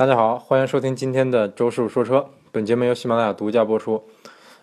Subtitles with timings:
[0.00, 2.24] 大家好，欢迎收听今天的周师傅说车。
[2.52, 4.02] 本节目由喜马拉雅独家播出。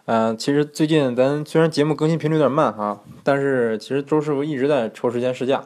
[0.06, 5.66] 嗯、其实最近咱虽然节目更新频率有点慢哈，但是其实周师傅一直在抽时间试驾，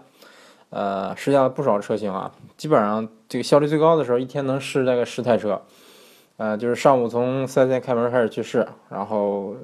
[0.71, 2.34] 呃，试驾了不少车型啊。
[2.57, 5.62] 基本上这个效率最高的时候，一天能试大概十台车。
[6.35, 9.56] 呃，就是上午从四 S 店开门开始去试，然后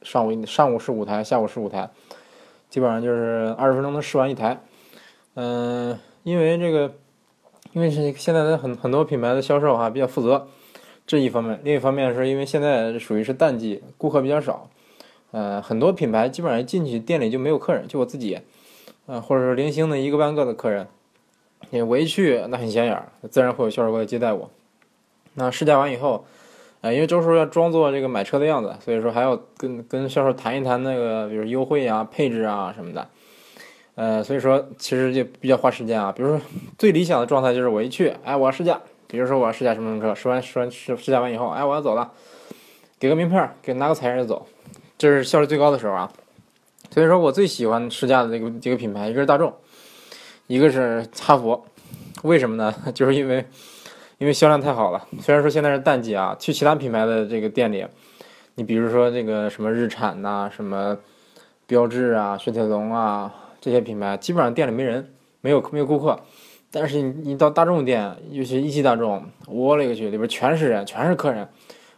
[0.00, 1.90] 上午上午试五台，下午试五台，
[2.70, 4.62] 基本上就是二十分钟能试完一台。
[5.34, 6.94] 嗯、因为这个。
[7.72, 10.46] 因为是现在的很很多品牌的销售哈比较负责，
[11.06, 14.68] 这一方面，另一方面是因为现在属于是淡季，顾客比较少，
[15.30, 18.38] 呃，很多品牌基本上一进去店里就没有客人，就我自己，
[19.06, 20.86] 呃，或者是零星的一个半个的客人，
[21.70, 24.50] 因为我一去那很显眼，自然会有销售过来接待我。
[25.34, 26.26] 那试驾完以后，
[26.82, 33.08] 呃，因为周叔要装作这个买车的样子，所以说还要跟跟销售谈一谈那个比如优惠啊、配置啊什么的。
[33.94, 36.10] 呃，所以说其实就比较花时间啊。
[36.10, 36.40] 比如说
[36.78, 42.10] 最理想的状态就是我一去，哎，我要试驾，比如说我要试驾什么什么车，试完试完试试驾完以后，哎，我要走了，
[42.98, 44.46] 给个名片，给拿个彩印就走，
[44.96, 46.10] 这是效率最高的时候啊。
[46.90, 49.52] 所以说我最喜欢试驾的这个几个品牌，一个是大众，
[50.46, 51.64] 一个是哈弗。
[52.22, 52.74] 为什么呢？
[52.94, 53.44] 就是因为
[54.18, 55.06] 因为销量太好了。
[55.20, 57.86] 虽然说现在是淡季啊，去其他品牌的这个店里，
[58.54, 60.96] 你比如说这个什么日产呐、什么
[61.66, 63.34] 标致啊、雪铁龙啊。
[63.62, 66.18] 这些品牌基本上店里没人，没有没有顾客，
[66.72, 71.48] 但是你你到大众店，尤其一汽大众，我勒个去，里边全是人，全是客人。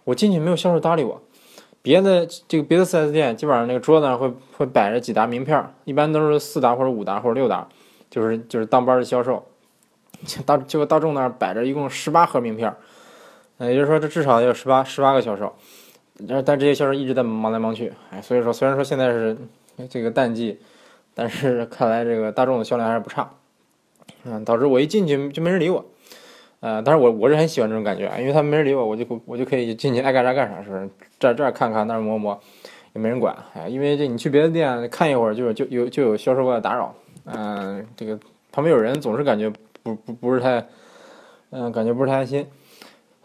[0.04, 1.22] 我进去没有销售搭理我，
[1.80, 7.66] 别的这个别的四 S 店基本上那个桌子上会会摆着几沓名片，一般都是四沓或者五沓或者六沓，
[8.10, 9.42] 就是就是当班的销售。
[10.44, 12.74] 大结果大众那儿摆着一共十八盒名片，
[13.56, 15.54] 呃，也就是说这至少有十八十八个销售，
[16.28, 19.34] 但但这些销售一直在忙来忙去，哎，所以说虽然说现在是
[19.88, 20.60] 这个淡季。
[21.14, 23.30] 但是 看来这个大众的销量还是不差，
[24.24, 25.84] 嗯，导致我一进去就没人理我，
[26.60, 30.88] 呃，但是我我是很喜欢这种感觉，因为他没人理我，我就我就可以进去爱干啥干啥，是不是？
[31.18, 32.38] 这这儿看看那儿摸摸，
[32.94, 36.94] 也没人管，哎，因为这你去别的店看一会儿，就就有就有销售过来打扰，
[37.26, 38.18] 嗯，这个
[38.52, 39.50] 旁边有人总是感觉
[39.82, 40.66] 不不不是太，
[41.50, 42.46] 嗯，感觉不是太安心，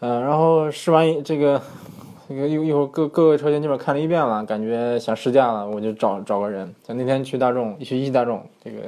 [0.00, 1.60] 嗯，然后试完这个。
[2.30, 6.72] 这个一一会儿各各个车型基本看了一遍了，感觉想试驾了，我就找找个人。
[6.86, 8.78] 像那天去大众，去一汽大众，这个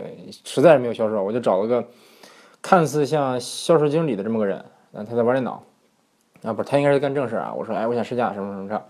[0.44, 1.84] 实在是没有销售，我就找了个
[2.62, 4.58] 看似像销售经理的这么个人，
[4.92, 5.60] 啊，他在玩电脑，
[6.44, 7.52] 啊，不是，他应该是干正事啊。
[7.52, 8.80] 我说，哎，我想试驾什么什么车，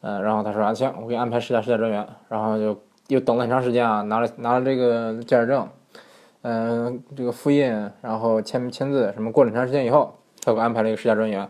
[0.00, 2.08] 嗯，然后他说啊，行，我给你安排试驾试驾专员。
[2.30, 5.68] 然后就又等了很长时间啊，拿了拿了这个驾驶证，
[6.40, 7.70] 嗯，这个复印，
[8.00, 11.46] 然后签签字什么，过了很长时间以后，他给我安排了一个试驾专员。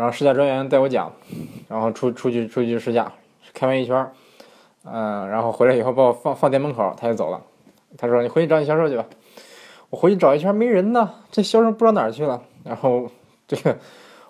[0.00, 1.12] 然后试驾专员带我讲，
[1.68, 3.12] 然后出出去出去试驾，
[3.52, 4.12] 开完一圈儿，
[4.90, 7.38] 嗯，然后回来以后把我放放店门口，他就走了。
[7.98, 9.04] 他说：“你回去找你销售去吧。”
[9.90, 12.40] 我回去找一圈没人呢，这销售不知道哪儿去了。
[12.64, 13.10] 然后
[13.46, 13.76] 这个，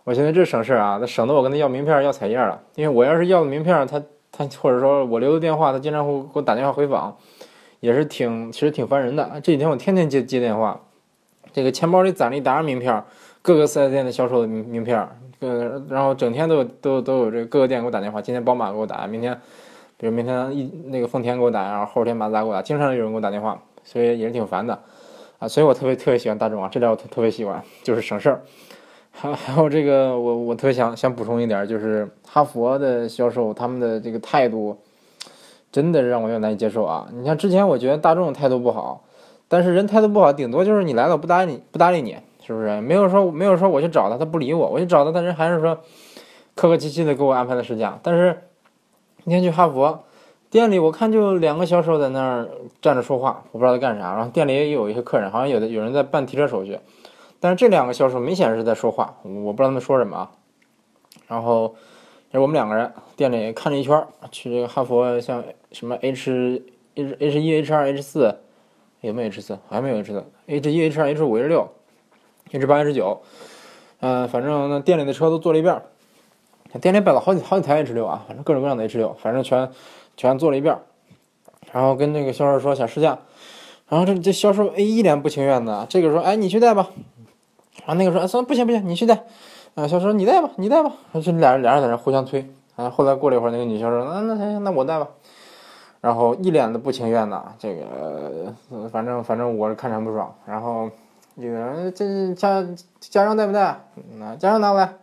[0.03, 2.61] 我现在这省事啊，那省得我跟他要名片要彩页了。
[2.75, 4.03] 因为我要是要了名片，他
[4.33, 7.17] 他或者说我留的电话，他经常会给我打电话回访，
[7.79, 9.31] 也是挺其实挺烦人的。
[9.35, 10.81] 这几天我天天接接电话，
[11.53, 13.05] 这个钱包里攒了一沓名片，
[13.41, 15.09] 各个四 S 店的销售的名名片。
[15.41, 19.39] 呃，然后整天都有都都有这各个店给我打电话，今天宝马给我打，明天，
[19.97, 24.79] 比如明天一那个丰田给我打，然后后天马自达给我打，经常有人给我打电话，所以也是挺烦的，
[25.39, 28.43] 啊，所以我特别特别喜欢大众啊，这点我特特别喜欢，就是省事儿。
[29.13, 34.79] 还还有这个，我我特别想想补充一点，就是哈佛的销售他们的这个态度，
[35.73, 37.09] 真的让我有点难以接受啊。
[37.13, 39.03] 你像之前我觉得大众态度不好，
[39.49, 42.19] 但是人态度不好，顶多就是你来了不搭理你不搭理你。
[42.51, 45.77] 是不是没有说没有说我去找他，他不理我，我去找他，他人还是说
[46.57, 47.97] 客客气气的给我安排了试驾。
[48.03, 48.43] 但是
[49.23, 50.03] 那天去哈佛
[50.51, 52.49] 店里，我看就两个销售在那儿
[52.83, 54.17] 站着说话，我不知道在干啥。
[54.17, 56.77] 然后店里也有一些客人，好像有的有人在办提车手续，
[57.39, 60.33] 但是这两个销售明显是在说话，我不知道他们说什么啊。
[61.29, 61.77] 然后
[62.33, 66.61] 是我们两个人店里看了一圈，去这个哈佛像什么 H
[66.97, 68.41] H H 一 H 二 H 四
[69.03, 69.57] 有没有 H 四？
[69.69, 71.69] 还没有 H 四，H 一 H 二 H 五 H 六。
[72.53, 73.21] H 八、H 九，
[74.01, 75.83] 嗯，反正那店里的车都做了一遍，
[76.81, 79.71] 店里摆了好几好几台 H 六啊，反正各种各样的 H 六，反正全
[80.17, 80.77] 全做了一遍。
[81.73, 83.19] 然后跟那个销售说想试驾，
[83.89, 86.89] 然后这这销售 A 一脸不情愿的，这个说哎你去带吧，
[87.87, 89.23] 然后那个说哎算不行不行你去带，
[89.77, 90.93] 啊销售你带吧你带吧，
[91.23, 95.07] 这俩人俩人在那互相推，啊后来过了一会儿那个女销售那那行行那我带吧，
[96.01, 98.53] 然后一脸的不情愿的，这个
[98.91, 100.91] 反正反正我是看着不爽，然后。
[101.41, 102.63] 这个这家
[103.01, 103.81] 家长带不带？
[104.19, 104.95] 那家长拿过来，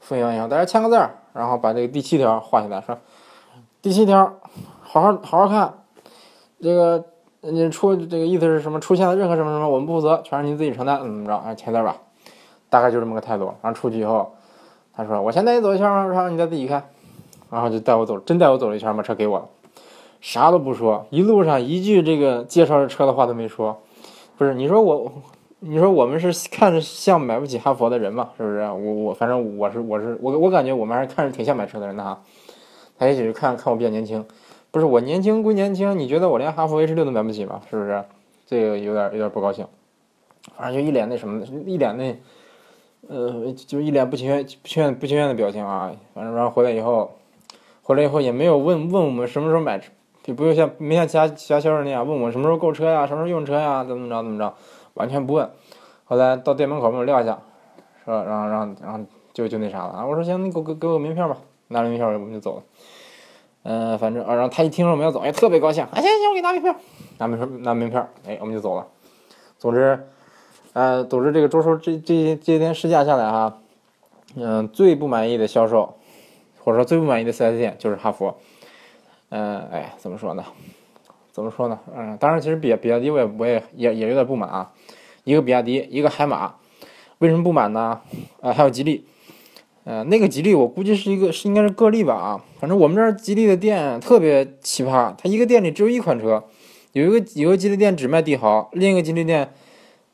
[0.00, 2.98] 复印完以后，大家签个字儿，然后把这个第七条画下来，说
[3.80, 4.34] 第七条，
[4.80, 5.74] 好好好好看。
[6.60, 7.04] 这个
[7.40, 8.80] 你出这个意思是什么？
[8.80, 11.34] 出现了任何什么什么，我们不负责，全是您自己承担，怎么着？
[11.36, 11.96] 啊，签字吧。
[12.68, 13.46] 大概就这么个态度。
[13.62, 14.34] 然后出去以后，
[14.94, 16.82] 他说我先带你走一圈，然后你再自己开，
[17.50, 19.48] 然后就带我走，真带我走了一圈，把车给我了，
[20.20, 23.80] 啥都不说，一路上一句这个介绍这车的话都没说。
[24.36, 25.10] 不是你说我，
[25.60, 28.30] 你说我们是看着像买不起哈佛的人嘛？
[28.36, 28.60] 是不是？
[28.60, 32.22] 我我反正我是我是我我感觉我们还是看着挺像买车的人的哈。
[32.96, 34.24] 他也许是看看我比较年轻，
[34.70, 37.60] 不是我年轻归年轻，你觉得我连哈佛 H 六都买不起吗？
[37.70, 38.04] 是不是？
[38.46, 39.66] 这个有点有点不高兴，
[40.56, 42.16] 反正就一脸那什么，一脸那，
[43.08, 45.92] 呃，就一脸不情愿、不情愿、不情愿的表情啊。
[46.14, 47.18] 反正然后回来以后，
[47.82, 49.90] 回来以后也没有问问我们什么时候买车，
[50.22, 54.54] 就不用像没像其他其他销售那样问我什么时候购车呀、什么时候用车呀、怎么着怎么着，
[54.98, 55.50] 完全不问。
[56.04, 57.38] 后来到店门口把我撂下，
[58.04, 59.00] 说然后然后然后
[59.32, 60.06] 就就那啥了啊。
[60.06, 62.62] 我说行，你给我给给我名片吧，拿着名片我们就走了。
[63.64, 66.74] 嗯，反正啊，然后他一听说我们要走，也，特别高兴，啊，行行，我给你拿名片，
[67.18, 68.86] 拿名片，拿名片，哎，我们就走了。
[69.58, 70.06] 总之，
[70.72, 73.58] 呃，总之这个周叔这这这些天试驾下来哈，
[74.36, 75.96] 嗯，最不满意的销售，
[76.64, 78.34] 或者说最不满意的四 S 店就是哈弗。
[79.30, 80.44] 嗯，哎，怎么说呢？
[81.38, 81.78] 怎么说呢？
[81.96, 84.72] 嗯，当然，其实比比亚迪我也我也也也有点不满啊。
[85.22, 86.56] 一个比亚迪，一个海马，
[87.18, 88.00] 为什么不满呢？
[88.40, 89.06] 啊，还有吉利。
[89.84, 96.42] 呃，那个吉利我估计是一个是应该是个例吧啊，反正我们这儿吉利的店特别奇葩，它一个店里只有一款车，
[96.92, 99.54] 有一个有个吉利店只卖帝豪，另一个吉利店，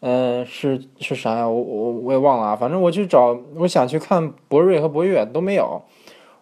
[0.00, 1.48] 嗯，是是啥呀？
[1.48, 5.80] 我我我也忘了啊，反正我去找，我想去看博瑞和博越都没有，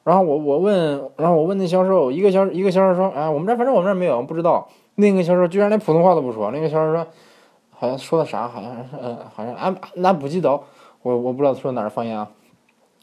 [0.05, 4.69] 然后我我问，然后我问那销售，一个销一个销售说，哎，我们这反正我们这没有，不知道。
[4.97, 7.07] 另一个销售居然连普通话都不说，那个销售说，
[7.71, 8.49] 好像说的啥？
[8.49, 10.51] 好像是嗯，好像俺那不记得，
[11.03, 12.29] 我我不知道说的哪儿方言啊。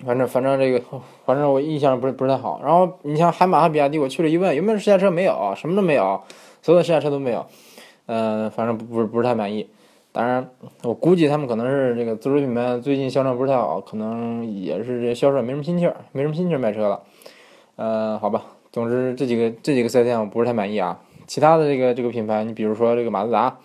[0.06, 0.82] 反正反正这个，
[1.26, 2.62] 反正我印象不是不是太好。
[2.64, 5.12] 然后你像海马和比亚迪，我去了一问，有没有试驾车？
[5.12, 6.22] 没有，什么都没有，
[6.62, 7.46] 所有的试驾车都没有。
[8.06, 9.70] 嗯，反正不不是不是太满意。
[10.20, 10.50] 当然，
[10.84, 17.02] 我估计他们可能是这个自主品牌最近销量不是太好，可能也是这销售没什么心气儿，没什么心气儿卖车了。
[17.78, 21.00] 呃，好吧，总之这几个这几个四 S 店我不是太满意啊。
[21.26, 23.60] 其他的这个这个品牌，你比如说这个马自达，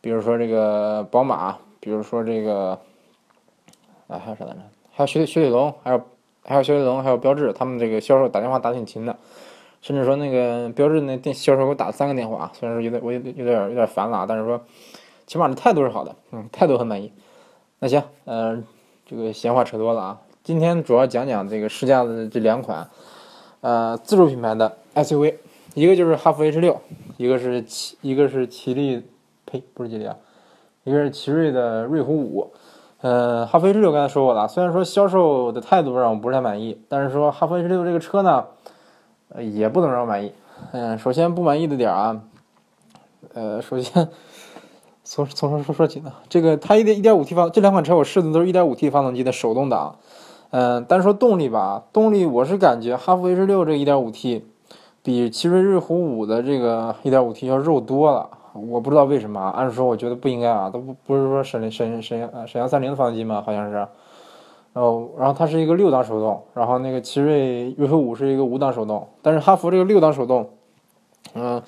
[0.00, 2.76] 比如说这个宝马，比如说这个，
[4.08, 4.58] 啊还有啥来着？
[4.90, 6.02] 还有雪雪铁龙，还有
[6.42, 9.16] 还有雪铁龙，还有标致，他们这个销售打电话打挺勤的，
[9.80, 14.60] 甚至说那个标致那店销售给我打了三个电话，虽然说有点我有有点有点烦了啊，但是说
[15.26, 17.12] 起码这态度是好的，嗯，态度很满意。
[17.78, 18.62] 那行，呃，
[19.06, 22.88] 这个闲话扯多了啊，今天主要讲讲这个试驾的这两款，
[23.60, 25.36] 呃，自主品牌的 SUV，
[25.74, 26.80] 一个就是哈弗 H 六，
[27.16, 29.02] 一个是奇一个是奇力，
[29.46, 30.16] 呸，不是吉利啊，
[30.84, 32.52] 一个是奇瑞的瑞虎五。
[33.00, 38.46] 呃，哈弗 H 六刚才说过了，虽然说销售的态度让我不是太满意，但是说哈弗 H 六这个车呢，
[39.28, 40.32] 呃，也不能让我满意。
[40.72, 42.22] 嗯，首先不满意的点啊，
[43.34, 44.08] 呃，首先
[45.14, 46.12] 从从什说说起呢？
[46.28, 49.94] 这个它一点一点五 T 发，这两款车我试的都是一点五 T 发动机的手动挡。
[50.50, 54.44] 嗯，单说动力吧，动力我是感觉哈弗 H 六这一点五 T
[55.04, 58.28] 比奇瑞瑞虎五的这个一点五 T 要肉多了。
[58.54, 63.40] 我不知道为什么啊，按说我觉得不应该啊，都不不是说沈沈沈阳沈阳三菱的发动机吗？
[63.46, 63.74] 好像是，
[64.72, 70.50] 然后然后它是一个六档手动，然后那个奇瑞瑞虎五是一个五档手动，但是哈弗这个六档手动，
[71.34, 71.62] 嗯，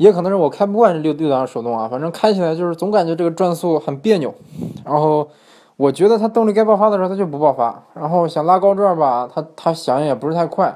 [0.00, 4.34] 也可能是我开不惯这六六档手动啊，反正开起来就是总感觉这个转速很别扭，
[4.82, 5.28] 然后
[5.76, 10.74] 我觉得它动力该爆发的时候它就不爆发，然后想拉高转吧，它它响应也不是太快。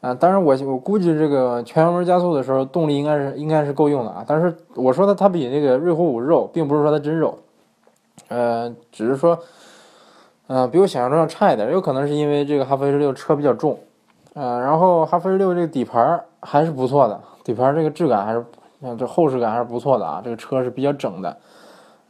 [0.00, 4.24] 啊，当然我我估计这个全油门加速的时候动力应该是应该是够用的啊。
[4.26, 7.36] 但是我说的它比那个瑞虎五肉，并不是说它真肉，
[8.28, 9.38] 呃，只是说，
[10.46, 11.70] 呃，比我想象中要差一点。
[11.70, 13.78] 有可能是因为这个哈弗 H 六车比较重，
[14.32, 18.44] 呃，然后哈弗 H 六这个底盘还是不错的，底盘这个质感还是，
[18.98, 20.20] 这厚实感还是不错的啊。
[20.22, 21.34] 这个车是比较整的，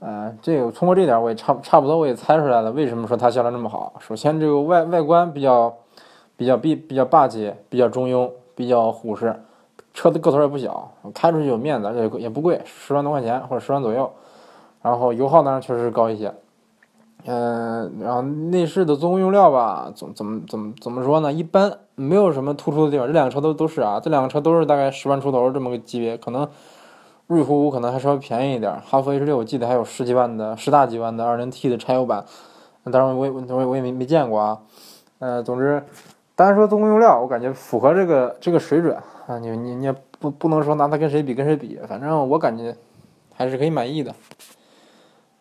[0.00, 3.94] 呃，这个通过这点我也差差不多我也猜出来了，为什么说它销量这么好。
[4.00, 5.72] 首先这个外外观比较。
[6.38, 9.34] 比较比比较霸气，比较中庸，比较虎实，
[9.92, 14.08] 车的个头也不小，开出去有面子，也也不贵，十万多块钱或者十万左右。
[14.80, 16.32] 然后油耗当然确实是高一些，
[17.24, 21.32] 嗯，然后内饰的做工用料吧，怎怎么怎么怎么说呢？
[21.32, 23.06] 一般，没有什么突出的地方。
[23.06, 26.48] 这两个车都都是啊，这两个车都是大概十万出头这么个级别，可能
[27.26, 32.24] 瑞虎五可能还稍微便宜一点，哈弗 H 六我记得还有十几万的十大几万的二零 T 的柴油版，
[32.84, 34.58] 当然我也我我也没没见过啊，
[35.18, 35.82] 呃，总之。
[36.34, 38.96] 单说做工用料，我感觉符合这个这个水准
[39.26, 42.76] 啊，你你你也不不能说拿它跟谁比跟谁比，反正我感觉
[43.34, 44.14] 还是可以满意的。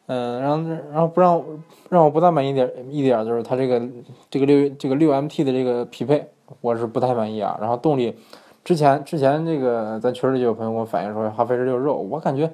[0.07, 1.43] 嗯，然后然后不让
[1.89, 3.81] 让我不大满意点一点就是它这个
[4.29, 6.27] 这个六这个六 MT 的这个匹配，
[6.61, 7.57] 我是不太满意啊。
[7.59, 8.15] 然后动力，
[8.63, 12.51] 之前之前这个咱群里就有朋友给我反映说哈弗 H 六肉，我感觉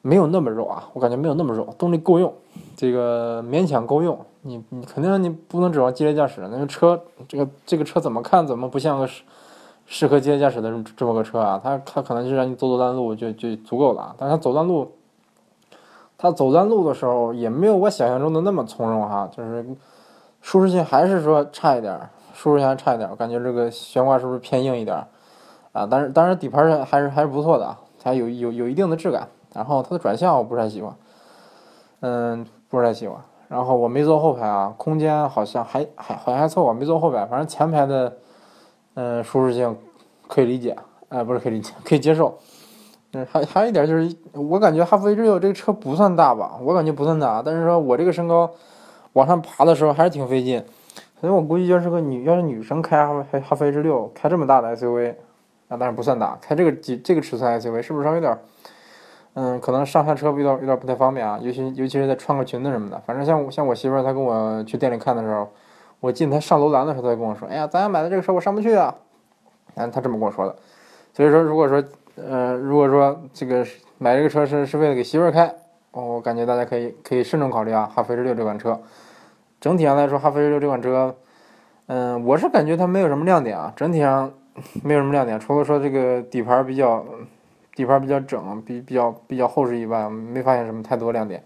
[0.00, 2.32] 没有那么肉啊，我感觉没有那么肉，动力够用，
[2.76, 4.18] 这个勉强够用。
[4.42, 6.98] 你你肯定你不能指望激烈驾驶，那个车
[7.28, 9.22] 这个这个车怎么看怎么不像个适
[9.86, 11.60] 适合激烈驾驶的这么个车啊？
[11.62, 14.90] 它它可能就让你走走烂路就就足够了，但是它走烂路，
[16.20, 19.64] 它走烂路的时候也没有我想象中的那么从容哈，就是
[20.42, 21.98] 舒适性还是说差一点，
[22.34, 24.96] 舒适性还差一点，我感觉这个悬挂是不是偏硬一点
[25.72, 25.88] 啊？
[25.90, 29.26] 但是当然底盘还是还是不错的，它有有有一定的质感。
[29.52, 30.94] 然后它的转向我不是太喜欢，
[32.02, 33.16] 嗯，不是太喜欢。
[33.48, 37.26] 然后我没坐后排啊，空间好像还还好像还凑合，没坐后排。
[37.26, 38.16] 反正前排的，
[38.94, 39.76] 嗯，舒适性
[40.28, 40.76] 可以理解，
[41.08, 42.38] 哎，不是可以理解，可以接受。
[43.12, 47.42] 嗯，还还有一点就是，我感觉哈弗 H 六这个车不算大吧，我感觉不算大。
[47.44, 48.50] 但是说我这个身高
[49.14, 50.64] 往上爬的时候还是挺费劲，
[51.20, 55.14] 所以我估计要是个女，要是女生开哈弗哈弗 H 六，开这么大的 SUV，
[55.68, 58.38] 啊，但是不算大，开这个几这个尺寸 SUV 是不是稍微有点？
[59.34, 63.00] 嗯，可能上下车有点有点不太方便啊，尤其尤其是在穿个裙子什么的。
[63.06, 65.48] 反正像像我媳妇儿，她跟我去店里看的时候，
[66.00, 68.94] 我进她上楼栏的时候，她跟我说：“哎呀，咱家买的这个车我上不去啊。”
[69.76, 70.56] 嗯，她这么跟我说的。
[71.12, 71.82] 所以说，如果说，
[72.28, 73.64] 呃，如果说这个
[73.98, 75.54] 买这个车是是为了给媳妇儿开，
[75.92, 78.80] 我感觉大家可以可以慎重考虑啊，哈弗 H 六这款车。
[79.60, 81.14] 整体上来说，哈弗 H 六这款车，
[81.86, 84.32] 嗯，我是感觉它没有什么亮点啊，整体上
[84.82, 87.04] 没有什么亮点，除了说这个底盘比较。
[87.76, 91.42] 底盘比较整，比比较比较厚实以外，没发现什么太多亮点。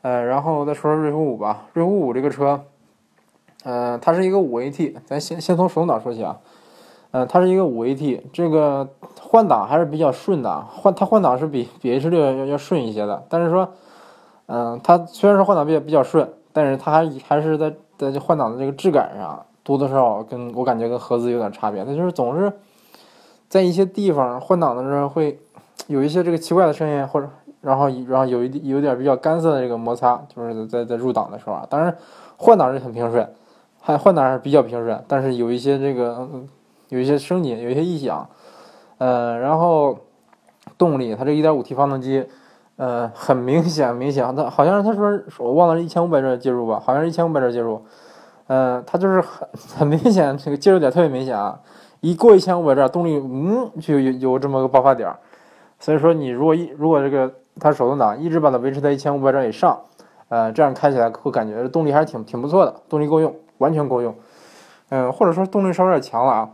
[0.00, 1.66] 呃，然后再说说瑞虎五吧。
[1.74, 2.64] 瑞虎五这个车，
[3.64, 6.38] 呃，它是一个五 AT，咱先先从手动挡说起啊。
[7.12, 8.88] 呃，它是一个五 AT，这个
[9.20, 13.22] 换挡还是比较顺的，换它换挡是比比 H 六要要顺一些的。
[13.28, 13.68] 但是说，
[14.46, 21.84] 嗯，它虽然说换挡比较比较顺，但是它还还是在在换挡的这个质感上，多多少少跟我感觉跟合资有点差别。
[21.84, 22.52] 它就是总是
[23.48, 25.38] 在一些地方换挡的时候会。
[25.86, 27.28] 有一些这个奇怪的声音，或者
[27.62, 31.66] 然后然后有一有点比较干涩的这个摩擦，就是在在入档的时候啊。
[31.68, 31.96] 当然
[32.36, 33.28] 换挡是很平顺，
[33.80, 36.28] 还换挡是比较平顺，但是有一些这个
[36.90, 38.28] 有一些声音，有一些异响。
[38.98, 39.98] 呃，然后
[40.76, 42.26] 动力，它这 1.5T 发动机，
[42.76, 47.82] 呃，很明显明显，它好像是他说我忘了是，一千五百转介入吧，好像是一千五百转介入。
[48.46, 51.60] 呃，它就是很很明显，这个介入点特别明显啊，
[52.00, 55.10] 一过一千五百转，动力嗯就有有这么个爆发点。
[55.78, 59.80] 所以说，你如果一如果这个它手动挡一直把它维持在一千五百转以上，
[60.28, 64.14] 呃，这样开起来会感觉动力还是挺挺不错的，动力够用，完全够用。
[64.90, 66.50] 嗯，或者说动力稍微有点强了啊。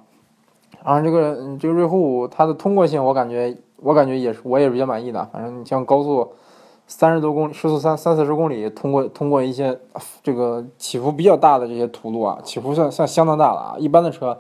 [0.86, 5.28] 然后这个这个瑞虎五它的通过性，我感觉我感觉也是我也比较满意的。
[5.32, 6.32] 反正你像高速
[6.86, 9.78] 三十多公里，时速三三四十公里，通过通过一些
[10.22, 13.76] 这个起伏比较大的这些土路啊，起伏算算相当大了啊。
[13.78, 14.38] 一般的车。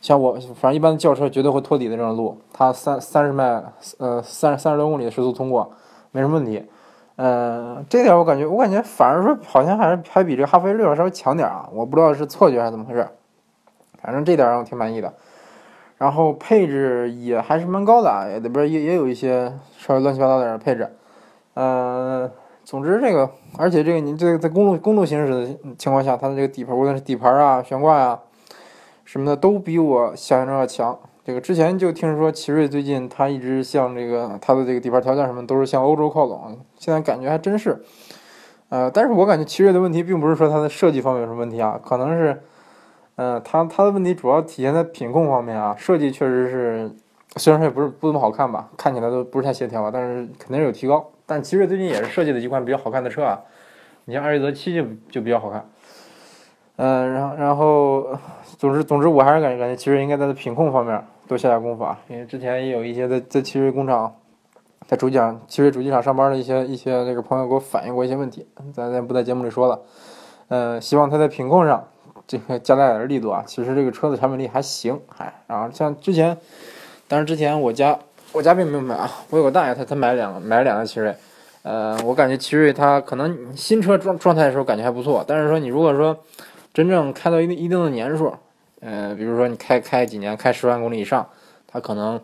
[0.00, 3.64] 像我，反正一般的轿车绝对会托底的这种路，它三三十迈，
[3.96, 5.70] 呃，三三十多公里的时速通过，
[6.10, 6.62] 没什么问题。
[7.16, 13.08] 嗯，这点我感觉，我感觉反而说好像还是还比这哈弗 H 六稍微强点啊，我不知道是错觉还是怎么回事。
[14.02, 15.10] 反正这点让我挺满意的。
[16.04, 20.86] 然后配置也还是蛮高的啊，里边也也有一些稍微乱七八糟点的配置。
[21.54, 22.30] 嗯，
[22.62, 28.20] 总之这个，而且这个你这个在公路公路行驶的情况下，它的这个底盘，无论是底盘啊、悬挂啊。
[29.06, 30.98] 什么的都比我想象中要强。
[31.24, 37.82] 这个之前就听说奇瑞最近它一直向这个它的这个底盘条件什么都是向欧洲靠拢，现在感觉还真是。
[38.68, 42.42] 呃，但是我感觉奇瑞的问题并不是说它的设计方面有什么问题啊，可能是，
[43.16, 45.74] 嗯，它它的问题主要体现在品控方面啊。
[45.78, 46.90] 设计确实是，
[47.36, 51.10] 虽然说也不是不怎么好看吧，看起来都不是太协调，但是肯定是有提高。
[51.26, 53.40] 但奇瑞最近也是设计的一款比较好看的车啊，
[54.04, 55.64] 你像艾瑞泽七就就比较好看。
[56.76, 58.18] 嗯，然后然后。
[58.56, 64.14] 总之，总之，我还是感觉感觉奇瑞应该在品控方面多下下功夫啊，因为之前也有一些在在奇瑞工厂，
[64.86, 69.82] 在主机厂、奇瑞主机厂上班的一些一些那个朋友给我反映过一些问题，咱咱不在节目里说了。
[70.48, 71.84] 嗯，希望他在品控上
[72.26, 73.44] 这个加大点力度啊。
[73.46, 76.36] 其实这个车的产品力还行，还然后像之前，
[77.08, 77.98] 但是之前我家
[78.32, 81.14] 我家并没有买啊，我有个大爷他他买两买两个奇瑞，
[81.62, 86.18] 呃，我感觉奇瑞它可能新车状状态的时候感觉还不错，但是说你如果说
[86.72, 88.34] 真正开到一定一定的年数。
[88.86, 91.26] 呃，比如说你开开几年，开十万公里以上，
[91.66, 92.20] 它可能，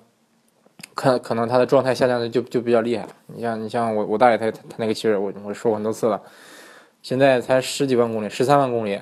[0.95, 3.07] 可可能它的状态下降的就就比较厉害。
[3.29, 6.21] 你像你像我我大爷他他那个奇瑞，我我说过很多次了，
[7.01, 9.01] 现在才十几万公里，十三万公里，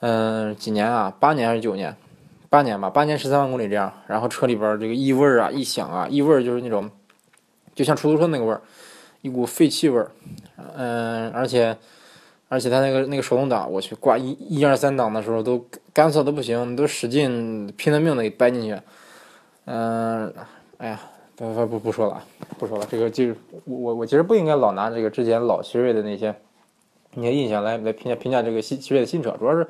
[0.00, 1.14] 嗯，几年啊？
[1.18, 1.96] 八年还是九年？
[2.48, 3.92] 八年吧，八年十三万公里这样。
[4.06, 6.90] 然后车里边这个异味啊、异响啊，异味就是那种，
[7.74, 8.60] 就像出租车那个味儿，
[9.22, 10.10] 一股废气味儿，
[10.76, 11.76] 嗯，而且。
[12.48, 18.80] 而且它那个那个手动挡，我去挂一一二三档的时候都干涩的不行，都使劲拼了命的给掰进去。
[19.64, 20.32] 嗯，
[20.78, 21.00] 哎呀，
[21.34, 22.22] 不不不不说了，
[22.56, 22.86] 不说了。
[22.88, 26.32] 这个就是我我我其实不应该老拿这个之前老奇瑞的那些
[27.16, 29.66] 你的印象来来评价评价这个新奇瑞的新车，主要是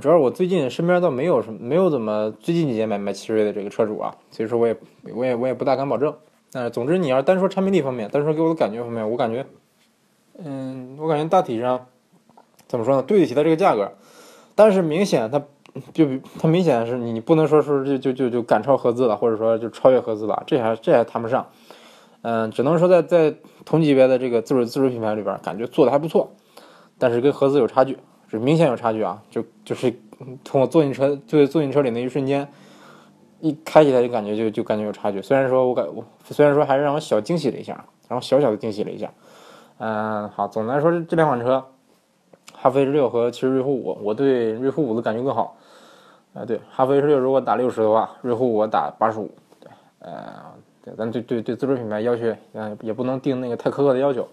[0.00, 4.76] 主要是我最近身边倒没有什么没有怎么最近几年买买奇瑞的这个车主啊，所以说我也
[5.14, 6.14] 我也我也不大敢保证。
[6.50, 9.44] 但是总之你要单说产品力方面，单说给我的感觉方面，我感觉，
[10.38, 11.86] 嗯，我感觉大体上
[12.66, 13.92] 怎么说呢，对得起它这个价格，
[14.54, 15.42] 但是明显它。
[15.92, 16.06] 就
[16.38, 21.48] 它明显是你，不能说说就就就就赶超合资了，或者说就超越合资了，这还这还谈不上。
[22.22, 23.34] 嗯，只能说在在
[23.64, 26.30] 同级别的这个自主自主品牌里边，感觉做的还不错，
[26.98, 27.98] 但是跟合资有差距，
[28.28, 29.22] 是明显有差距啊！
[29.30, 29.94] 就就是
[30.44, 32.48] 从我坐进车就坐进车里那一瞬间，
[33.40, 35.20] 一开起来就感觉就就感觉有差距。
[35.20, 39.12] 虽然说我感我虽然说还是让我小惊喜了一下，然后小小的惊喜了一下。
[39.78, 41.64] 嗯，好，总的来说这两款车，
[42.52, 45.56] 哈弗 H 六和奇瑞瑞虎五，我对瑞虎五的感觉更好。
[46.32, 49.28] 啊，对，哈弗 H 六如果打六十的话，瑞虎我打八十五。
[49.60, 50.14] 对，呃，
[50.84, 54.28] 对，咱对对对自主品牌要求，嗯，也不能定那个太苛刻的要求。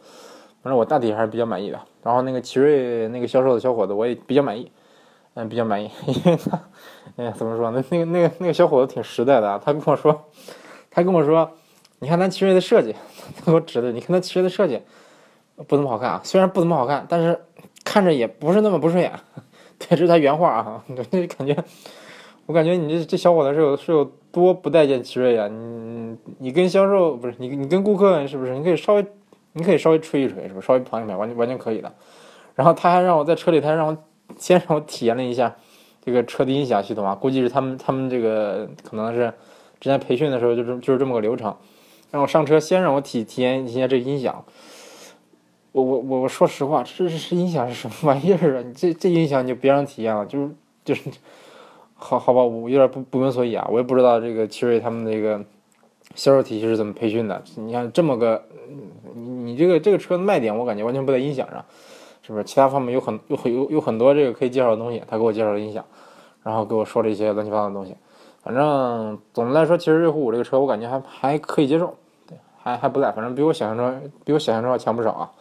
[0.61, 1.79] 反正我大体还是比较满意的。
[2.03, 4.71] 然后那个奇瑞那个销售的小伙子，我也比较满意，
[5.35, 6.59] 嗯，比较满意， 因为他，
[7.17, 7.83] 哎，怎么说呢？
[7.89, 9.61] 那个那个那个小伙子挺实在的啊。
[9.63, 10.25] 他跟我说，
[10.89, 11.49] 他跟我说，
[11.99, 12.95] 你看咱奇瑞的设计，
[13.37, 14.81] 他给我指的，你看咱奇瑞的设计
[15.67, 16.21] 不怎么好看啊。
[16.23, 17.39] 虽然不怎么好看，但是
[17.83, 19.11] 看着也不是那么不顺眼。
[19.79, 20.95] 这是他原话啊，就，
[21.27, 21.55] 感觉，
[22.45, 25.47] 我感觉你这这小伙子是有是有多不待见奇瑞呀？
[25.47, 28.55] 你你跟销售不是你你跟顾客是不是？
[28.55, 29.05] 你可以稍微
[29.53, 30.67] 你可以稍微吹一吹，是不是？
[30.67, 31.91] 稍微捧一捧，完全完全可以的。
[32.55, 33.97] 然后他还让我在车里，他还让我
[34.37, 35.55] 先让我体验了一下
[36.03, 39.33] 这个车的音响系统啊，估计是他们他们这个可能是
[39.79, 41.55] 之前培训的时候就是就是这么个流程，
[42.11, 44.43] 让我上车先让我体体验一下这音响。
[45.71, 48.61] 我我我我说实话，这这音响是什么玩意儿啊？
[48.65, 50.49] 你这这音响你就别让体验了，就是
[50.83, 51.09] 就是，
[51.95, 55.41] 好好吧，我有点不不明所以啊，我也不知道这个奇瑞他们这个
[56.15, 57.41] 销售体系是怎么培训的。
[57.55, 58.43] 你看这么个，
[59.15, 61.63] 你你这个这个车的卖点，我感觉完全不在音响上，
[62.21, 62.43] 是不是？
[62.43, 65.83] 其他方面有很有很有有很多这个可以介绍的东西，他给我介绍了音响，
[66.43, 67.95] 然后给我说了一些乱七八糟的东西。
[68.43, 71.95] 反正总的来说，其实瑞虎五这个车我感觉还还可以接受，
[72.27, 75.31] 对，还还不赖，反正比我想象中比我想象中要强不少啊。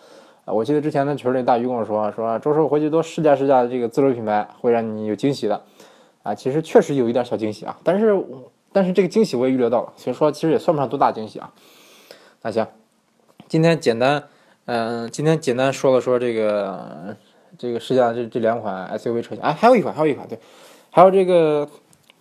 [0.47, 5.63] 我记得之前在群里大鱼跟我说，说周师傅回去多试驾试驾这个自主品牌，会让你有惊喜的。
[6.23, 8.13] 啊，其实确实有一点小惊喜啊，但是
[8.73, 11.53] 但是这个惊喜我也预料到了，所以说其实也算不上多大惊喜啊。
[12.43, 12.67] 那行，
[13.49, 14.25] 今天简单，
[14.67, 17.17] 嗯，今天简单说了说这个
[17.59, 20.39] 这个试驾这这两款 SUV 车型，哎，还有一款，还有一款，对，
[20.91, 21.69] 还有这个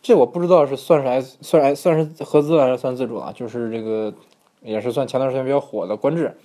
[0.02, 4.14] 这我不知道是算是 S 算 S 算是合资还是算自主啊，就是这个
[4.62, 6.36] 也是算前段时间比较火的观致。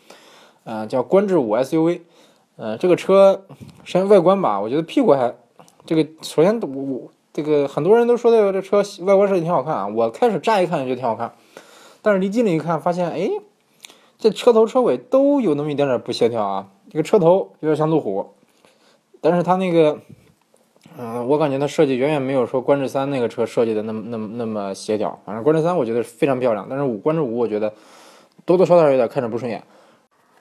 [0.67, 2.01] 嗯，叫观致五 SUV，
[2.57, 3.45] 呃，这个车
[3.85, 5.35] 先外观吧，我觉得屁股还
[5.85, 11.35] 这个，首先我我这个很多人都说这个这车外观设计挺好看啊，我开始乍一看就觉得挺好看，
[12.01, 13.29] 但是离近了一看，发现哎，
[14.17, 18.25] 这车头车尾都有那么一点点不协调啊，这个车头有点像路虎，
[19.21, 19.99] 但是它那个，
[20.97, 27.73] 嗯，我感觉它设计远远没有说观致三那个车设计的那么那么那么协调，反正观致三我觉得非常漂亮，但是五观致五我觉得
[28.45, 29.61] 多多少少有点看着不顺眼。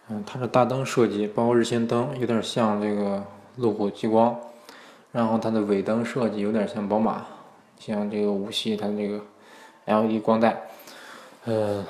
[0.10, 3.24] 嗯，它的大灯设计，包括日行灯有点像这个
[3.56, 4.38] 路虎极光，
[5.14, 7.26] 然后它的尾灯设计有点像宝马，
[7.80, 9.22] 像这个五系它的这个
[9.86, 10.62] LED 光带，
[11.46, 11.86] 呃，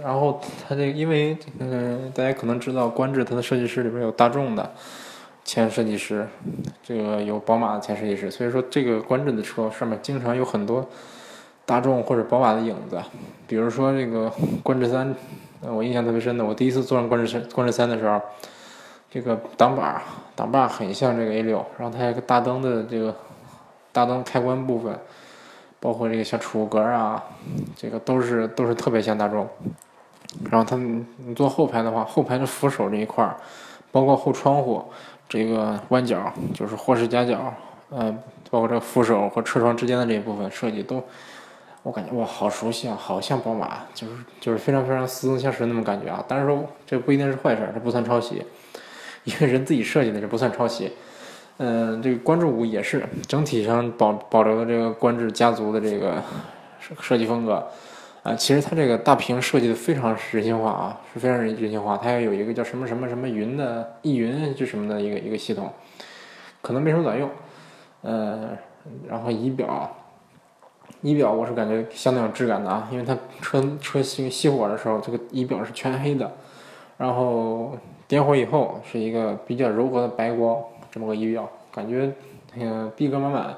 [0.00, 4.72] 然后它这因为嗯大家可能知道，观致它的设计师里边有大众的
[5.44, 6.28] 前设计师，
[6.84, 10.88] 这个有宝马的前设计师，所以说这个观致的车上面经常有很多
[11.66, 13.02] 大众或者宝马的影子，
[13.48, 15.12] 比如说这个观致三。
[15.66, 18.20] 我印象特别深的，我第一次坐上观致三观致三的时候，
[19.14, 20.02] 这个挡把
[20.34, 23.14] 挡把很像这个 A 六，然后它一个大灯的这个
[23.92, 24.98] 大灯开关部分，
[25.78, 27.22] 包括这个小储物格啊，
[27.76, 29.48] 这个都是都是特别像大众。
[30.50, 33.36] 然后它你坐后排的话，后排的扶手这一块儿，
[33.92, 34.84] 包括后窗户
[35.28, 36.20] 这个弯角，
[36.52, 37.54] 就是霍氏夹角，
[37.90, 38.12] 嗯，
[38.50, 41.00] 包括这个扶手和车窗之间的这一部分设计都。
[41.84, 46.24] 我感觉哇，好熟悉啊，好像宝马，就是就是非常非常似曾相识那种感觉啊。
[46.26, 48.42] 但是说这不一定是坏事，这不算抄袭，
[49.24, 50.92] 因为人自己设计的，这不算抄袭。
[51.58, 56.22] 嗯，这个观致五也是整体上保保留了这个观致家族的这个
[56.80, 57.66] 设设计风格
[58.22, 58.34] 啊。
[58.34, 61.96] 其实它这个大屏设计的非常人性化啊，是非常人人性化。
[61.96, 65.72] 它也有一个叫什么什么什么云的易云就什么的一个一个系统，
[66.60, 67.30] 可能没什么卵用。
[68.02, 68.56] 嗯，
[69.08, 69.96] 然后仪表。
[71.00, 76.30] 仪表我是感觉相当有质感的啊，因为它车车熄熄火的时候，这个仪表是全黑的，
[76.96, 77.76] 然后
[78.06, 82.12] 点火以后是一个比较柔和的白光，这么个仪表，感觉
[82.54, 83.54] 那个逼格满满。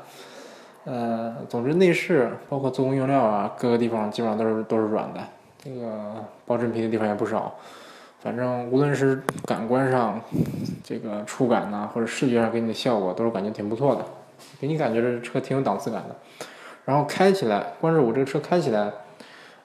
[0.85, 5.21] 呃，总之内饰包括做工用料啊，各个地方基本上都是都是软的，
[5.59, 7.53] 这个包真皮的地方也不少。
[8.21, 10.21] 反正无论是感官上，
[10.85, 14.05] 这个触感呐，或者视觉上给你的效果，都是感觉挺不错的，
[14.61, 16.17] 给你感觉这车挺有档次感的。
[16.85, 18.93] 然后开起来，关注我这个车开起来，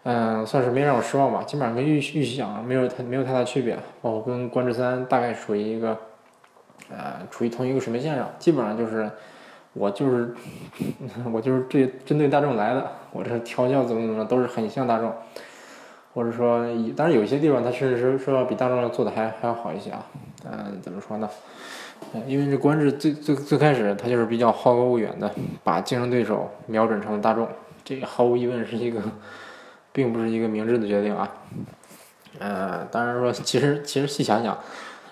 [0.04, 5.98] 嗯，算是没让我失望吧，基本上跟预预想没有太没有太大区别，包括跟观致三大概属于一个，
[6.90, 9.10] 呃，处于同一个水平线上，基本上就是
[9.74, 10.34] 我就是
[11.32, 15.14] 我就是这针对大众来的，我这调教怎么怎么都是很像大众。
[16.14, 20.06] 或者说，当然有些地方它确实是说要比大众要做的还还要好一些啊。
[20.44, 21.30] 嗯，怎么说呢？
[22.28, 25.32] 因为这观致最最最开始它就是比较好高骛远的，
[25.64, 27.48] 把竞争对手瞄准成了大众，
[27.86, 29.00] 这毫无疑问是一个，
[29.92, 31.32] 并不是一个明智的决定啊。
[32.40, 34.58] 呃，当然说，其实其实细想想，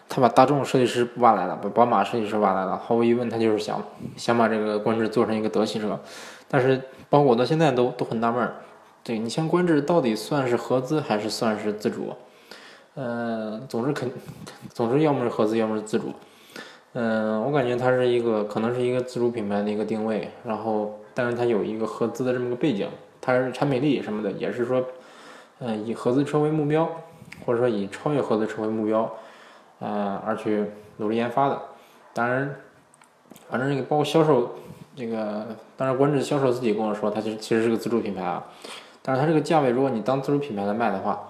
[0.08, 3.84] 他把大众设计师挖来了，把宝马设计师挖来了，毫无疑问他就是想
[4.18, 6.00] 想把这个观致做成一个德系车。
[6.48, 8.56] 但是包括我到现在都都很纳闷儿。
[9.04, 12.14] 对你像观致到底算是合资还是算是自主？
[12.96, 14.12] 嗯，总之肯，
[14.74, 16.12] 总之要么是合资，要么是自主。
[16.94, 22.90] 嗯，我感觉它是一个可能是一个自主品牌的一个定位，然后但是它有一个合资的这么个背景，
[23.30, 24.84] 它是产品力什么的也是说，
[25.60, 26.90] 嗯，以合资车为目标，
[27.46, 29.12] 或者说以超越合资车为目标，
[29.82, 30.66] 嗯，而去
[30.98, 31.62] 努力研发的。
[32.14, 32.56] 当然，
[33.50, 34.56] 反正这个包括销售，
[34.96, 38.44] 这个当然观致销售自己跟我说，它其实其实是个自主品牌啊。
[39.02, 41.30] 但是它这个价位，如果你当自主品牌来卖的话，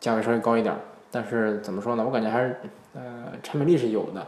[0.00, 0.74] 价位稍微高一点。
[1.10, 2.04] 但是怎么说呢？
[2.04, 2.60] 我感觉还是，
[2.94, 4.26] 呃，产品力是有的，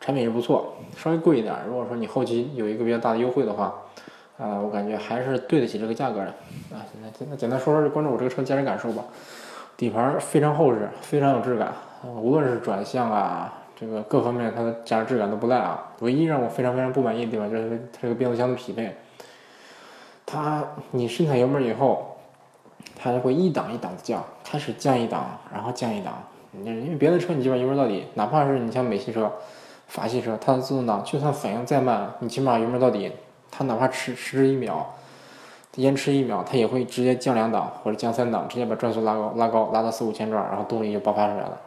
[0.00, 1.56] 产品是不错，稍微贵一点。
[1.66, 3.74] 如果说你后期有一个比较大的优惠的话，
[4.40, 6.26] 啊，我感觉还是对得起这个价格的。
[6.26, 9.04] 啊，那那简单简单说说关注我这个车的驾驶感受吧。
[9.76, 11.72] 底盘非常厚实，非常有质感，
[12.04, 15.92] 无论是转向啊，这个各方面它的驾驶质感都不赖啊。
[16.00, 18.96] 唯一让我非常非常不满意的地方就是它这个变速箱的匹配，
[20.24, 22.06] 它你深踩油门以后。
[23.02, 26.22] 它就会一档一档的降，开始降一档，然后降一档。
[26.50, 29.32] 你因为别的车你基本油门到底，哪怕是你像美系车、
[29.86, 33.10] 法系车，它的自动挡就算反应再慢，你起码油门到底，
[33.50, 34.94] 它哪怕迟迟一秒，
[35.76, 41.60] 延迟一秒，它也会直接降两档或者降三档，直接把转速拉高拉高拉到四五千转，然后动力就爆发出来了。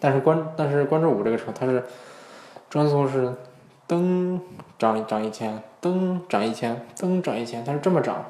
[0.00, 1.84] 但是关但是关注五这个车，它是
[2.70, 3.34] 转速是
[3.88, 4.38] 噔
[4.78, 8.24] 涨涨一千，噔涨一千，噔涨一千，它是这么涨。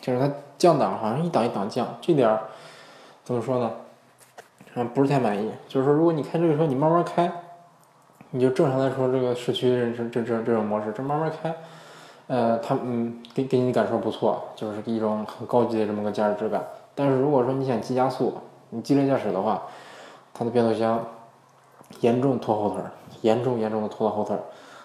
[0.00, 2.40] 就是它降档好像一档一档降，这点儿
[3.24, 3.72] 怎么说呢？
[4.74, 5.50] 嗯，不是太满意。
[5.66, 7.30] 就是说，如果你开这个车，你慢慢开，
[8.30, 11.52] 你就正常来说，这个市区这这这这种模式，这慢慢开，
[12.28, 16.62] 呃，它嗯给给你感受不错，就是一种很高级的这么个驾驶质感。
[16.94, 18.34] 但是如果说你想急加速，
[18.70, 19.62] 你激烈驾驶的话，
[20.32, 21.04] 它的变速箱
[22.00, 22.80] 严重拖后腿，
[23.22, 24.36] 严重严重的拖到后腿。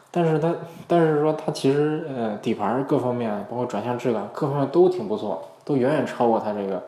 [0.10, 0.54] 但是它，
[0.88, 6.82] 但是说它其实，呃，底盘各方面，包括转向质感各方面都挺不错，都远远超过它这个，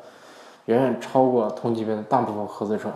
[0.65, 2.89] 远远超过同级别的大部分合资车，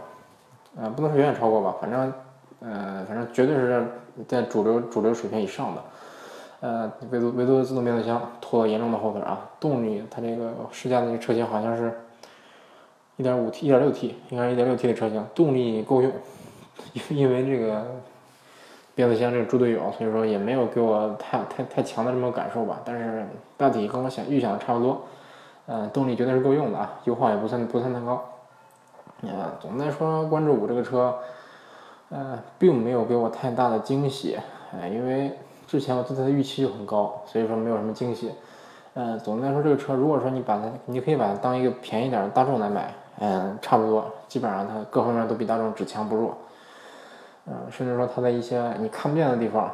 [0.80, 2.14] 呃，不能说远远超过吧，反正，
[2.62, 3.86] 呃，反正绝对是
[4.28, 5.82] 在主流主流水平以上的，
[6.62, 11.94] 呃，唯独唯独自动变速箱拖了严重的后腿啊，动力它这个试驾的那个车型好像是，
[13.18, 16.12] 一点五 T 一点六 T，应该是一点六 T 的车型，动力够用，
[16.94, 17.86] 因 因为这个。
[18.96, 22.82] 变速箱这个猪队友，所以说也没有给我太太太强的这么感受吧。
[22.84, 25.04] 但是大体跟我想预想的差不多，
[25.68, 28.22] 嗯，动力绝对是够用的啊，油耗也不算不算太高。
[29.22, 29.30] 嗯，
[29.62, 31.16] 总的来说，关注五这个车，
[32.10, 34.38] 呃，并没有给我太大的惊喜，
[34.78, 35.32] 哎，因为
[35.70, 38.32] 之前我对它的预期就很高，所以说没有什么惊喜。
[38.96, 46.36] 嗯，总的来说，这个车如果说你把它，你可以把它当一个便宜点的大众来买，嗯，差不多，基本上它各方面都比大众只强不弱。
[47.46, 49.70] 嗯，甚至说它在一些你看不见的地方，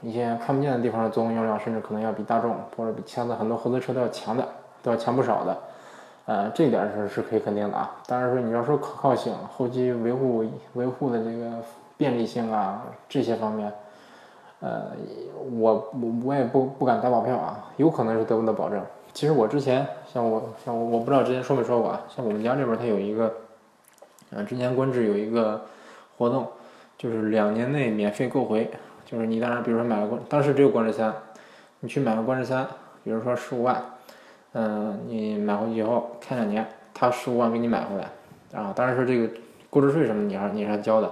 [0.00, 4.46] 一些看不见的地方的综合用料，甚至可能要比大众或者比其他的很多合资车都要强的，
[4.84, 5.58] 都要强不少的。
[6.26, 7.90] 呃，这一点是是可以肯定的啊。
[8.06, 11.50] 当然说你要说可靠性、后期维护维护的这个
[11.96, 13.72] 便利性啊这些方面，
[14.60, 14.92] 呃，
[15.58, 18.80] 我我我也不不敢打保票啊，有可能是得不到保证。
[19.12, 23.34] 其实我之前像我像我我不知道之前说没说过啊，像我们家这边它有一个，
[24.30, 25.62] 呃，之前观致有一个
[26.16, 26.46] 活动。
[26.98, 28.70] 就是两年内免费购回，
[29.06, 31.10] 就是你当然，比如说买个观，当时只有观致三，
[31.78, 32.66] 你去买个观致三，
[33.02, 33.82] 比如说十五万，
[34.52, 39.32] 嗯，你买回去以后开两年，他十五万给你买回来，啊，当然是这个
[39.70, 41.10] 购置税什么你还你还交的，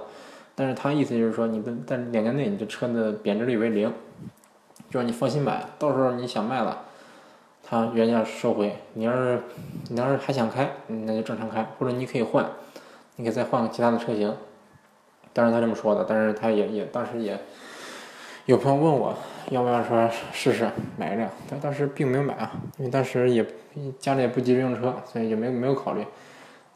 [0.59, 3.89] 但是他意思就是说你的在两年内你的车的贬值率为零，
[4.89, 6.81] 就是你放心买，到时候你想卖了，
[7.63, 9.41] 他原价收回，你要是
[9.87, 12.45] 你要是还想开，那就正常开，或者你可以换，
[13.15, 14.35] 你可以再换个其他的车型。
[15.31, 17.39] 当然他这么说的，但是他也也当时也
[18.45, 19.15] 有朋友问我
[19.51, 23.45] 要不要说试试买一辆，但当时并没有买啊，因为当时也
[23.97, 26.03] 家里也不急着用车，所以也没没有考虑。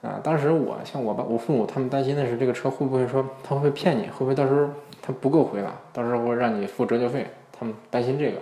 [0.03, 4.69] 啊，当时我像我爸、我父母他们担心的是这个车会不会说他会不会骗你，会不会到时候
[5.01, 7.25] 他不够回了，到时候会让你付折旧费，
[7.57, 8.37] 他们担心这个。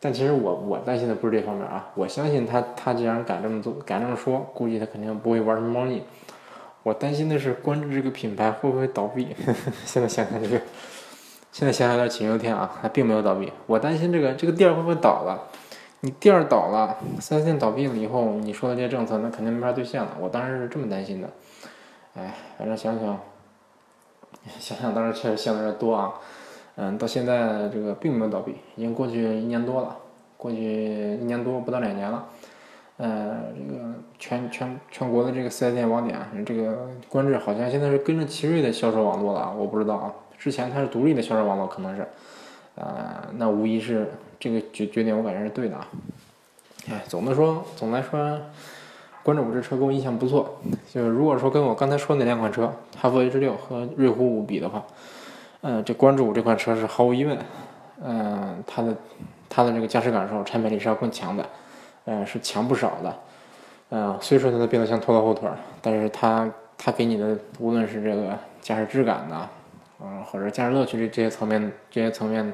[0.00, 6.02] 但其实我我担心的不是这方面啊，我相信他他既然敢这么做，敢这么说，估计他肯定不会玩什么猫腻。
[6.82, 9.28] 我担心的是关注这个品牌会不会倒闭。
[9.86, 10.60] 现在想想这个，
[11.52, 13.52] 现在想想有点杞人忧天啊，还并没有倒闭。
[13.66, 15.40] 我担心这个这个店会不会倒了。
[16.00, 20.16] 你店儿倒了，四 S 店倒闭了以后，你说的这些政策，那肯定没法兑现了。
[20.20, 21.28] 我当时是这么担心的，
[22.14, 23.18] 哎，反正想想，
[24.60, 26.14] 想想当时确实想的有点多啊。
[26.76, 29.96] 嗯，到现在这个并没有倒闭，已经过去一年多了，
[30.36, 32.26] 过去一年多不到两年了。
[32.98, 40.12] 呃，这个全全全国的这个四 S 店网点，这个观致好像现在是跟着奇瑞的销售网络了，我不知道啊。
[40.38, 42.06] 之前它是独立的销售网络，可能是，
[42.76, 44.08] 呃，那无疑是。
[44.38, 45.88] 这个决决定我感觉是对的啊，
[46.90, 48.38] 哎，总的说，总的来说，
[49.22, 50.58] 关注五这车给我印象不错。
[50.92, 54.84] 就是如果说跟我刚才说那两款车，哈弗 H 六和瑞虎五比的话，
[55.62, 57.38] 嗯，这关注五这款车是毫无疑问，
[58.04, 58.94] 嗯，它的
[59.48, 61.46] 它的这个驾驶感受、产品力是要更强的，
[62.04, 63.18] 嗯，是强不少的。
[63.88, 65.48] 嗯，虽说它的变速箱拖了后腿，
[65.80, 69.48] 但是它它给你的无论是这个驾驶质感呐，
[70.00, 72.52] 嗯，或者驾驶乐趣这这些层面这些层面。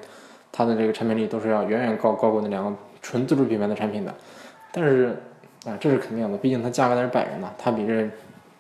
[0.55, 4.15] 它的这个产品力都是要远远高高过那两个纯自主品牌的产品的，
[4.71, 5.17] 但是
[5.65, 8.07] 啊，这是肯定的，毕竟它价格在这摆着呢，它比这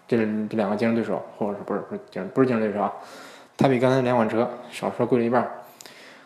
[0.08, 0.16] 这
[0.48, 2.90] 这两个竞争对手，或者是不是不是竞不是竞争对手啊，
[3.58, 5.46] 它比刚才两款车少说贵了一半，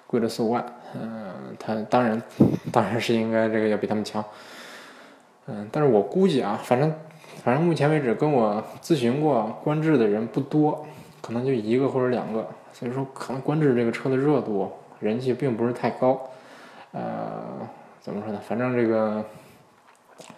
[0.07, 0.65] 贵了四五万，
[0.95, 2.23] 嗯，它当然
[2.71, 4.25] 当然是应该这个要比他们强，
[5.49, 6.95] 嗯，但是我估计啊，反正
[7.43, 10.87] 反正目前为止跟我咨询过观致的人不多，
[11.27, 14.71] 可能就一个或者两个，所以说可能观致这个车的热度。
[14.99, 16.19] 人气并不是太高，
[16.93, 17.43] 呃，
[18.01, 18.41] 怎么说呢？
[18.49, 19.23] 反正这个，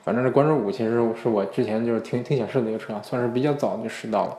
[0.03, 4.37] 反正这观致五其实是我之前就是挺挺想试的一个车，算是比较早就试到了。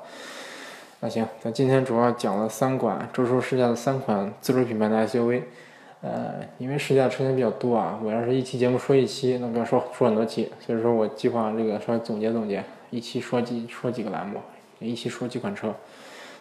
[1.00, 5.44] 那行，咱今天主要讲了三款周叔试驾的三款自主品牌的 SUV，
[6.02, 14.42] 呃，因为试驾车型比较多啊，我要是一期节目说一期，那该说说很多期，所以说我计划这个稍微总结总结，一期说几说几个栏目，
[14.80, 15.74] 一期说几款车。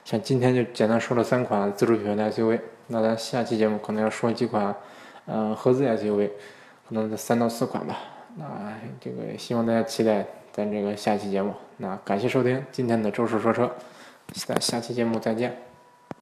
[0.08, 4.74] 像今天就简单说了三款自主品牌的 SUV，那咱下期节目可能要说几款，
[5.26, 6.30] 嗯，合资 SUV，
[6.88, 7.98] 可能三到四款吧。
[8.36, 11.52] 那这个希望大家期待咱这个下期节目。
[11.76, 13.70] 那感谢收听今天的周叔说车，
[14.32, 15.67] 期待下期节目再见。